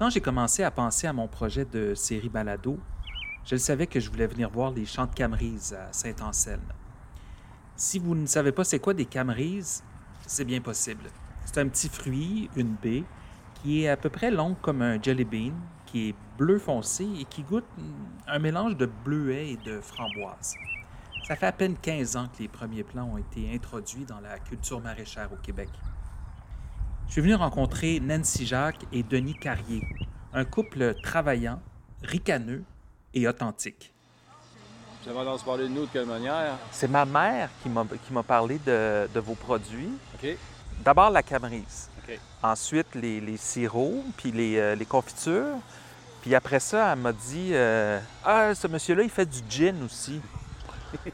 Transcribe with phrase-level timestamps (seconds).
[0.00, 2.78] Quand j'ai commencé à penser à mon projet de série balado,
[3.44, 6.72] je savais que je voulais venir voir les champs de Camerise à Saint-Anselme.
[7.76, 9.84] Si vous ne savez pas c'est quoi des Camerises,
[10.26, 11.10] c'est bien possible.
[11.44, 13.04] C'est un petit fruit, une baie,
[13.56, 15.52] qui est à peu près long comme un jelly bean,
[15.84, 17.66] qui est bleu foncé et qui goûte
[18.26, 20.54] un mélange de bleuet et de framboise.
[21.24, 24.38] Ça fait à peine 15 ans que les premiers plants ont été introduits dans la
[24.38, 25.68] culture maraîchère au Québec.
[27.10, 29.82] Je suis venu rencontrer Nancy Jacques et Denis Carrier,
[30.32, 31.60] un couple travaillant,
[32.04, 32.62] ricaneux
[33.14, 33.92] et authentique.
[35.04, 36.56] Vous avez se parler de nous de quelle manière?
[36.70, 39.90] C'est ma mère qui m'a, qui m'a parlé de, de vos produits.
[40.14, 40.36] OK.
[40.84, 41.90] D'abord la camerise.
[41.98, 42.16] OK.
[42.44, 45.56] Ensuite, les, les sirops, puis les, euh, les confitures.
[46.22, 50.20] Puis après ça, elle m'a dit euh, Ah, ce monsieur-là, il fait du gin aussi.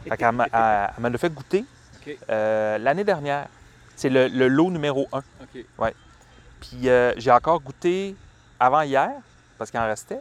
[0.07, 1.65] fait qu'elle m'a, elle- elle me l'a fait goûter
[2.29, 3.49] euh, l'année dernière.
[3.97, 5.23] C'est le, le lot numéro un.
[5.41, 5.65] OK.
[6.61, 8.15] Puis euh, j'ai encore goûté
[8.61, 9.11] avant hier,
[9.59, 10.21] parce qu'il en restait.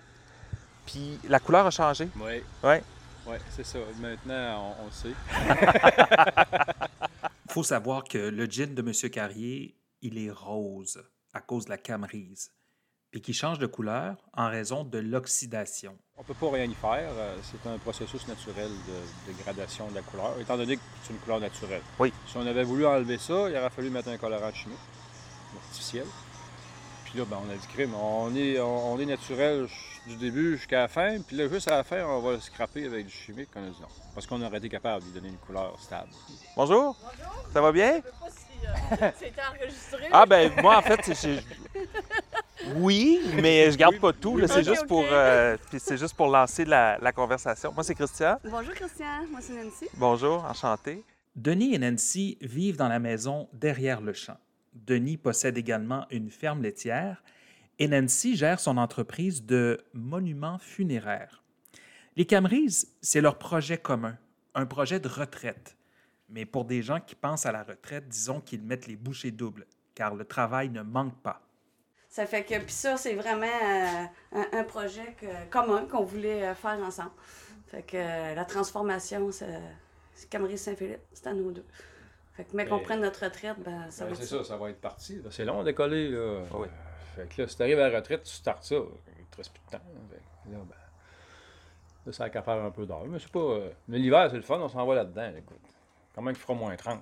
[0.85, 2.07] Puis la couleur a changé.
[2.17, 2.41] Oui.
[2.63, 2.83] Ouais.
[3.27, 3.79] Oui, c'est ça.
[3.99, 5.15] Maintenant, on, on le sait.
[7.45, 9.09] Il faut savoir que le gin de M.
[9.09, 11.01] Carrier, il est rose
[11.33, 12.51] à cause de la camerise,
[13.11, 15.97] puis qui change de couleur en raison de l'oxydation.
[16.17, 17.09] On ne peut pas rien y faire.
[17.17, 21.19] Euh, C'est un processus naturel de dégradation de la couleur, étant donné que c'est une
[21.19, 21.81] couleur naturelle.
[21.99, 22.13] Oui.
[22.27, 24.77] Si on avait voulu enlever ça, il aurait fallu mettre un colorant chimique,
[25.57, 26.05] artificiel.
[27.05, 27.93] Puis là, ben, on a dit crime.
[27.95, 29.67] On est, on, on est naturel
[30.07, 31.19] du début jusqu'à la fin.
[31.21, 33.49] Puis là, juste à la fin, on va le scraper avec du chimique.
[33.55, 33.87] On a dit non.
[34.13, 36.09] Parce qu'on aurait été capable de lui donner une couleur stable.
[36.55, 37.45] Bonjour, Bonjour.
[37.53, 37.97] ça va bien?
[37.97, 40.07] Je sais pas si euh, c'était enregistré.
[40.11, 41.43] Ah ben moi en fait, c'est...
[42.77, 44.39] Oui, mais je garde pas tout.
[44.47, 47.71] c'est juste pour euh, puis c'est juste pour lancer la, la conversation.
[47.73, 48.37] Moi c'est Christian.
[48.43, 49.87] Bonjour Christian, moi c'est Nancy.
[49.95, 51.03] Bonjour, enchanté.
[51.35, 54.37] Denis et Nancy vivent dans la maison derrière le champ.
[54.73, 57.23] Denis possède également une ferme laitière
[57.77, 61.43] et Nancy gère son entreprise de monuments funéraires.
[62.15, 64.17] Les Camerises, c'est leur projet commun,
[64.53, 65.75] un projet de retraite.
[66.29, 69.65] Mais pour des gens qui pensent à la retraite, disons qu'ils mettent les bouchées doubles,
[69.93, 71.41] car le travail ne manque pas.
[72.15, 76.43] Ça fait que, puis ça, c'est vraiment euh, un, un projet que- commun qu'on voulait
[76.47, 77.11] euh, faire ensemble.
[77.67, 81.65] Fait que euh, la transformation, c'est Camerise Saint-Philippe, c'est à nous deux.
[82.37, 84.43] Fait que, mais qu'on Mais- prenne notre retraite, ben, ça Ben, va c'est être ça,
[84.45, 85.21] ça va être parti.
[85.29, 86.07] C'est long à décoller.
[86.09, 86.43] Là.
[86.53, 86.67] Oui.
[87.17, 88.75] Fait que là, si tu arrives à la retraite, tu startes ça.
[88.75, 89.83] Il te reste plus de temps.
[90.09, 90.75] Fait que là, ben,
[92.05, 93.03] là, ça a qu'à faire un peu d'heure.
[93.07, 93.39] Mais c'est pas.
[93.39, 95.33] euh, Mais l'hiver, c'est le fun, on s'en va là-dedans.
[95.37, 95.59] Écoute.
[96.13, 97.01] Comment il fera moins 30?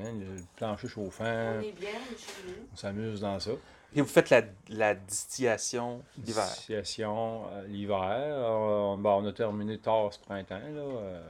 [0.00, 2.66] Hein, Le plancher chauffant, On est bien chez nous.
[2.72, 3.52] on s'amuse dans ça.
[3.94, 6.44] Et vous faites la, la distillation d'hiver?
[6.44, 8.36] Distillation, euh, l'hiver.
[8.50, 10.58] On, ben, on a terminé tard ce printemps.
[10.58, 11.22] Là, euh,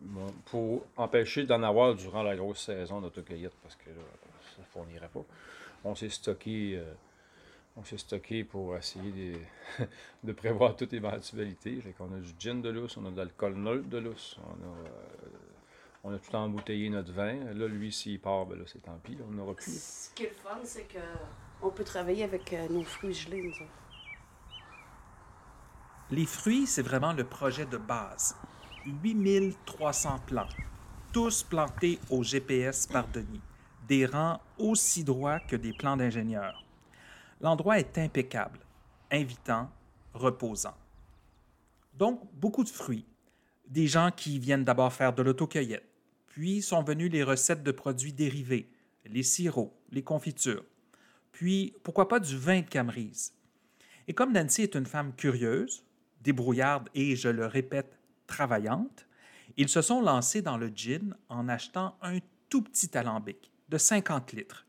[0.00, 0.30] Mm.
[0.46, 3.96] pour empêcher d'en avoir durant la grosse saison d'autocueillette parce que là,
[4.54, 5.24] ça ne fournirait pas.
[5.84, 6.76] On s'est stocké.
[6.76, 6.84] euh,
[7.76, 9.10] on s'est stocké pour essayer
[9.78, 9.84] de,
[10.24, 11.80] de prévoir toute éventualité.
[11.80, 14.64] Fait qu'on a du gin de lousse, on a de l'alcool neutre de lousse, on
[14.64, 14.90] a, euh,
[16.04, 17.34] on a tout embouteillé notre vin.
[17.54, 19.80] Là, lui, s'il part, ben là, c'est tant pis, on n'aura plus.
[19.80, 20.98] Ce qui est le fun, c'est que
[21.62, 23.88] on peut travailler avec euh, nos fruits gelés, nous autres.
[26.10, 28.36] Les fruits, c'est vraiment le projet de base.
[29.02, 30.48] 8300 plants,
[31.12, 33.42] tous plantés au GPS par Denis,
[33.86, 36.64] des rangs aussi droits que des plans d'ingénieurs.
[37.40, 38.60] L'endroit est impeccable,
[39.10, 39.68] invitant,
[40.14, 40.74] reposant.
[41.94, 43.04] Donc, beaucoup de fruits.
[43.68, 45.84] Des gens qui viennent d'abord faire de l'autocueillette,
[46.28, 48.70] puis sont venus les recettes de produits dérivés,
[49.04, 50.64] les sirops, les confitures,
[51.32, 53.34] puis pourquoi pas du vin de Camerise?
[54.06, 55.84] Et comme Nancy est une femme curieuse,
[56.22, 59.06] débrouillarde et, je le répète, travaillante,
[59.56, 64.32] ils se sont lancés dans le gin en achetant un tout petit alambic de 50
[64.32, 64.66] litres.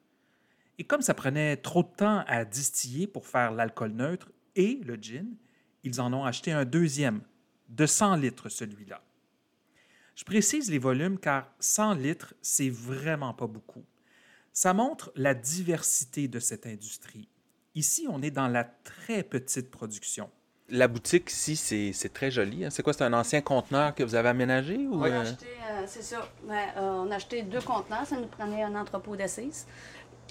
[0.78, 4.96] Et comme ça prenait trop de temps à distiller pour faire l'alcool neutre et le
[4.96, 5.36] gin,
[5.84, 7.22] ils en ont acheté un deuxième,
[7.70, 9.02] de 100 litres celui-là.
[10.16, 13.86] Je précise les volumes car 100 litres, c'est vraiment pas beaucoup.
[14.62, 17.30] Ça montre la diversité de cette industrie.
[17.76, 20.30] Ici, on est dans la très petite production.
[20.68, 22.66] La boutique ici, c'est c'est très joli.
[22.66, 22.70] hein.
[22.70, 22.92] C'est quoi?
[22.92, 24.76] C'est un ancien conteneur que vous avez aménagé?
[24.76, 26.28] Ou, On a euh, acheté, euh, c'est ça.
[26.44, 29.66] Ouais, euh, on a acheté deux contenants, ça nous prenait un entrepôt d'assises.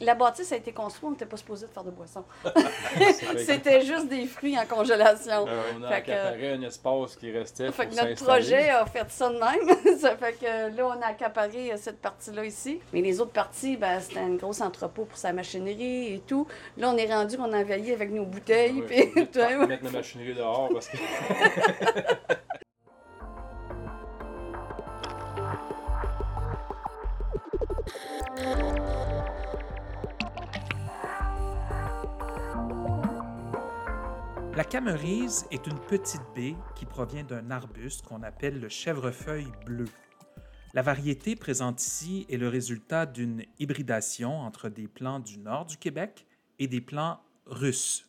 [0.01, 2.25] La bâtisse a été construite, on n'était pas supposé de faire de boisson.
[3.37, 5.47] C'était juste des fruits en congélation.
[5.79, 9.29] On a accaparé un espace qui restait Fait pour que notre projet a fait ça
[9.29, 9.99] de même.
[9.99, 12.81] ça fait que là, on a accaparé cette partie-là ici.
[12.93, 16.47] Mais les autres parties, ben, c'était un gros entrepôt pour sa machinerie et tout.
[16.77, 18.81] Là, on est rendu qu'on a veillé avec nos bouteilles.
[18.81, 20.97] Ouais, puis mettre la machinerie dehors parce que
[34.79, 39.89] camerise est une petite baie qui provient d'un arbuste qu'on appelle le chèvrefeuille bleu.
[40.73, 45.79] La variété présente ici est le résultat d'une hybridation entre des plants du nord du
[45.79, 46.29] Québec
[46.61, 48.09] et des plants russes.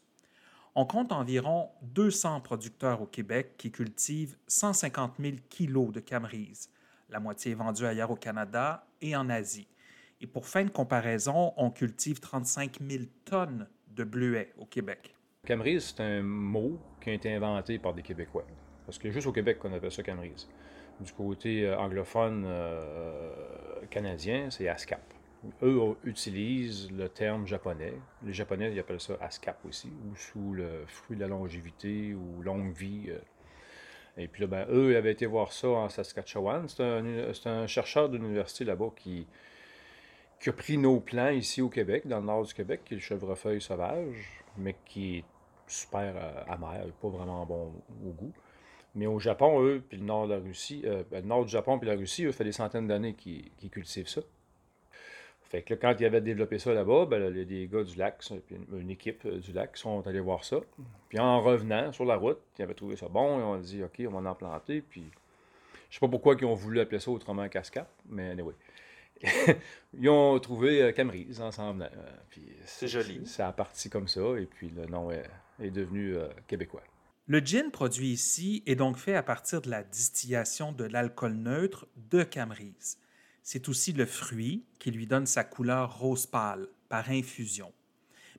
[0.75, 6.69] On compte environ 200 producteurs au Québec qui cultivent 150 000 kilos de camerise.
[7.09, 9.67] La moitié est vendue ailleurs au Canada et en Asie.
[10.21, 15.15] Et pour fin de comparaison, on cultive 35 000 tonnes de bleuets au Québec.
[15.45, 18.45] Camerise, c'est un mot qui a été inventé par des Québécois.
[18.85, 20.47] Parce que juste au Québec qu'on appelle ça camerise.
[20.99, 23.31] Du côté euh, anglophone euh,
[23.89, 25.01] canadien, c'est ASCAP.
[25.63, 27.93] Eux utilisent le terme japonais.
[28.25, 32.41] Les Japonais, ils appellent ça ASCAP aussi, ou sous le fruit de la longévité ou
[32.41, 33.05] longue vie.
[33.07, 33.19] Euh.
[34.17, 36.67] Et puis là, ben, eux, ils avaient été voir ça en Saskatchewan.
[36.67, 37.05] C'est un,
[37.45, 39.25] un, chercheur d'université là-bas qui,
[40.39, 42.97] qui a pris nos plants ici au Québec, dans le nord du Québec, qui est
[42.97, 45.23] le chevrefeuille sauvage, mais qui est
[45.67, 47.73] super euh, amer, pas vraiment bon
[48.05, 48.33] au goût.
[48.95, 51.51] Mais au Japon, eux, puis le nord de la Russie, euh, ben, le nord du
[51.51, 54.21] Japon puis la Russie, eux, fait des centaines d'années qu'ils cultivent ça.
[55.43, 58.23] Fait que là, quand ils avaient développé ça là-bas, ben, a des gars du lac,
[58.71, 60.57] une équipe euh, du lac, sont allés voir ça.
[61.09, 64.01] Puis en revenant sur la route, ils avaient trouvé ça bon, ils ont dit OK,
[64.07, 64.81] on va en planter.
[64.81, 65.03] Puis
[65.89, 68.53] je sais pas pourquoi ils ont voulu appeler ça autrement cascade, mais anyway.
[69.97, 71.89] Ils ont trouvé euh, Camerise ensemble.
[71.95, 73.25] Euh, c'est joli.
[73.25, 76.83] Ça a parti comme ça, et puis le nom est, devenu euh, québécois.
[77.27, 81.87] Le gin produit ici est donc fait à partir de la distillation de l'alcool neutre
[81.95, 82.97] de Camerise.
[83.43, 87.71] C'est aussi le fruit qui lui donne sa couleur rose pâle par infusion.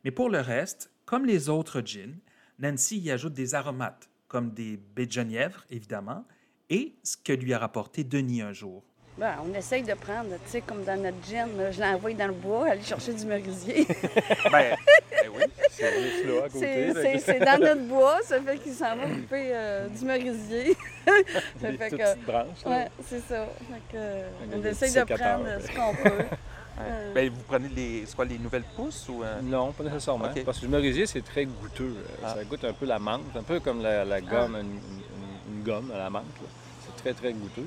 [0.04, 2.16] Mais pour le reste, comme les autres gins,
[2.58, 6.24] Nancy y ajoute des aromates, comme des baies de genièvre, évidemment,
[6.68, 8.84] et ce que lui a rapporté Denis un jour.
[9.20, 12.32] Ben, on essaye de prendre, tu sais, comme dans notre gin, je l'envoie dans le
[12.32, 13.86] bois, aller chercher du merisier.
[14.50, 17.18] ben, ben, oui, c'est là à côté.
[17.18, 20.74] C'est dans notre bois, ça fait qu'il s'en va couper euh, du merisier.
[21.60, 22.64] ça Des fait que, petites branches.
[22.64, 22.76] Oui,
[23.06, 23.46] c'est ça.
[23.70, 26.24] Fait que, on essaye de prendre ce qu'on peut.
[26.80, 27.12] Euh...
[27.12, 29.42] Ben, vous prenez les, quoi, les nouvelles pousses ou euh?
[29.42, 30.30] Non, pas nécessairement.
[30.46, 31.94] Parce que le merisier, c'est très goûteux.
[32.24, 32.36] Ah.
[32.36, 34.60] Ça goûte un peu la menthe, un peu comme la, la gomme, ah.
[34.62, 34.80] une,
[35.52, 36.24] une, gomme à la menthe.
[36.86, 37.66] C'est très, très goûteux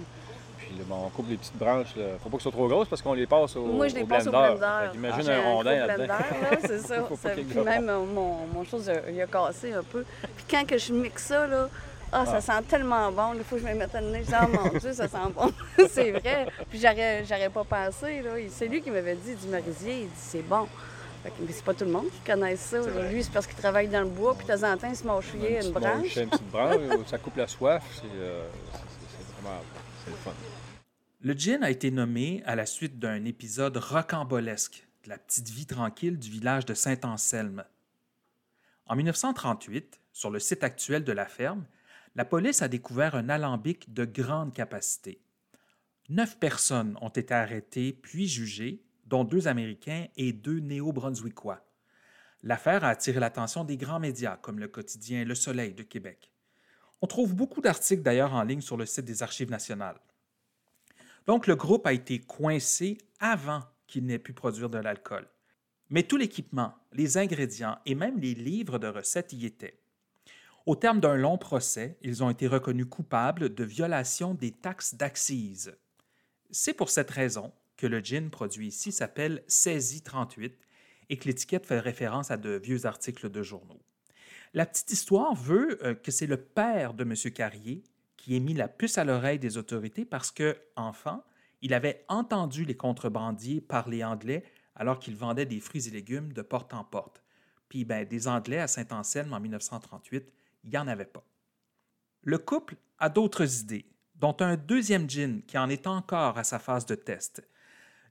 [0.90, 1.96] on coupe les petites branches.
[1.96, 2.04] Là.
[2.22, 4.28] Faut pas qu'elles soient trop grosses parce qu'on les passe au Moi, je les passe
[4.28, 4.66] au blender.
[4.96, 6.14] Imagine un, rondin là-dedans.
[6.62, 7.04] c'est ça.
[7.36, 10.06] Puis même euh, mon, mon chose, il a cassé un peu.
[10.36, 11.70] Puis quand que je mixe ça, là,
[12.12, 12.42] ah, ça ah.
[12.42, 13.34] sent tellement bon.
[13.36, 14.24] Il faut que je me mette à nez.
[14.24, 15.52] Je dis, oh mon Dieu, ça sent bon.
[15.90, 16.48] c'est vrai.
[16.70, 18.22] Puis j'aurais pas pensé.
[18.22, 18.31] Là.
[18.50, 20.02] C'est lui qui m'avait dit du merisier.
[20.02, 20.68] Il dit, c'est bon.
[21.24, 22.78] Mais c'est pas tout le monde qui connaît ça.
[23.10, 25.08] Lui, c'est parce qu'il travaille dans le bois, puis de temps en temps, il se
[25.08, 26.18] mâchouillait une branche.
[26.18, 27.81] une petite branche, ça coupe la soif.
[27.96, 28.44] C'est euh,
[29.42, 29.62] vraiment
[30.04, 30.31] c'est le fun.
[31.25, 35.66] Le gin a été nommé à la suite d'un épisode rocambolesque de la petite vie
[35.66, 37.64] tranquille du village de Saint-Anselme.
[38.88, 41.66] En 1938, sur le site actuel de la ferme,
[42.16, 45.21] la police a découvert un alambic de grande capacité.
[46.09, 51.66] Neuf personnes ont été arrêtées puis jugées, dont deux Américains et deux Néo-Brunswickois.
[52.42, 56.33] L'affaire a attiré l'attention des grands médias comme le quotidien Le Soleil de Québec.
[57.02, 60.02] On trouve beaucoup d'articles d'ailleurs en ligne sur le site des Archives nationales.
[61.27, 65.27] Donc, le groupe a été coincé avant qu'il n'ait pu produire de l'alcool.
[65.89, 69.80] Mais tout l'équipement, les ingrédients et même les livres de recettes y étaient.
[70.65, 75.77] Au terme d'un long procès, ils ont été reconnus coupables de violation des taxes d'accise.
[76.51, 80.57] C'est pour cette raison que le gin produit ici s'appelle Saisie 38
[81.09, 83.81] et que l'étiquette fait référence à de vieux articles de journaux.
[84.53, 87.13] La petite histoire veut euh, que c'est le père de M.
[87.33, 87.83] Carrier
[88.23, 91.25] qui ait mis la puce à l'oreille des autorités parce que, enfant,
[91.61, 96.42] il avait entendu les contrebandiers parler anglais alors qu'ils vendaient des fruits et légumes de
[96.42, 97.21] porte en porte.
[97.68, 100.31] Puis, ben, des Anglais à Saint-Anselme en 1938,
[100.63, 101.25] il n'y en avait pas.
[102.21, 106.59] Le couple a d'autres idées, dont un deuxième gin qui en est encore à sa
[106.59, 107.45] phase de test.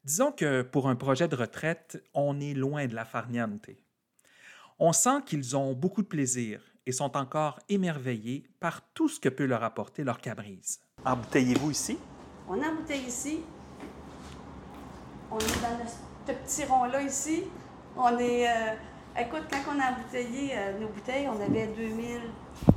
[0.04, 3.71] Disons que pour un projet de retraite, on est loin de la farniente.
[4.78, 9.29] On sent qu'ils ont beaucoup de plaisir et sont encore émerveillés par tout ce que
[9.29, 10.81] peut leur apporter leur cabrise.
[11.05, 11.99] Embouteillez-vous ici?
[12.49, 13.41] On embouteille ici.
[15.31, 17.45] On est dans ce petit rond-là ici.
[17.97, 18.49] On est.
[18.49, 18.75] Euh,
[19.19, 22.21] écoute, quand on a embouteillé euh, nos bouteilles, on avait 2000,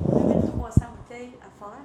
[0.09, 1.83] 2300 bouteilles à faire.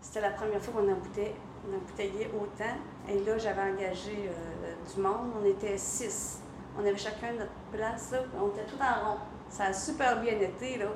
[0.00, 1.34] C'était la première fois qu'on embouteillait,
[1.68, 2.76] on embouteillait autant.
[3.08, 5.32] Et là, j'avais engagé euh, du monde.
[5.40, 6.40] On était six.
[6.76, 8.14] On avait chacun notre place.
[8.40, 9.18] On était tout en rond.
[9.50, 10.78] Ça a super bien été.
[10.78, 10.86] Là.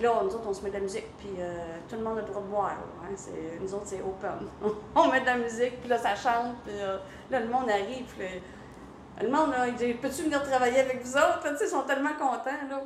[0.00, 2.16] Puis là, nous autres, on se met de la musique, puis euh, tout le monde
[2.16, 2.78] a le droit de boire.
[3.04, 3.14] Hein?
[3.60, 4.48] Nous autres, c'est open.
[4.94, 6.96] on met de la musique, puis là, ça chante, puis euh,
[7.30, 8.06] là, le monde arrive.
[8.16, 11.46] Puis, là, le monde, il dit Peux-tu venir travailler avec vous autres?
[11.60, 12.66] Ils sont tellement contents.
[12.70, 12.80] Là.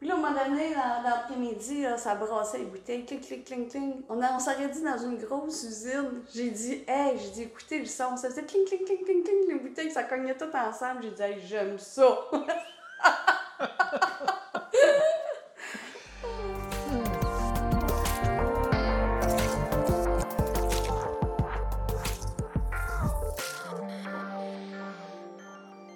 [0.00, 3.68] Puis là, à un moment donné, dans, l'après-midi, ça brassait les bouteilles, clic, clic, clic,
[3.68, 3.82] clic.
[4.08, 6.24] On, a, on dans une grosse usine.
[6.34, 8.16] J'ai dit, hey, j'ai dit, écoutez le son.
[8.16, 11.04] Ça faisait clic, clic, clic, clic, clic, les bouteilles, ça cognait tout ensemble.
[11.04, 12.18] J'ai dit, hey, j'aime ça.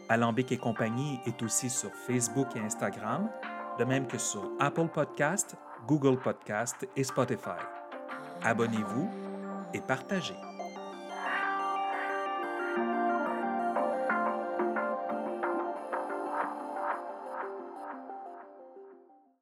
[0.08, 3.28] Alambic et compagnie est aussi sur Facebook et Instagram,
[3.78, 5.56] de même que sur Apple Podcast,
[5.86, 7.60] Google Podcast et Spotify.
[8.42, 9.10] Abonnez-vous
[9.72, 10.53] et partagez.